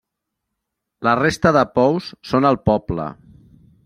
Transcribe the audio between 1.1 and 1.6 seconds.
resta